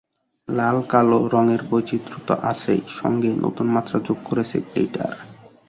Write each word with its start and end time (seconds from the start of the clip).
লাল, 0.47 0.77
কালো—রঙের 0.87 1.61
বৈচিত্র্য 1.69 2.19
তো 2.27 2.33
আছেই, 2.51 2.81
সঙ্গে 2.99 3.29
নতুন 3.43 3.67
মাত্রা 3.75 3.97
যোগ 4.07 4.19
করেছে 4.25 4.57
গ্লিটার। 4.67 5.15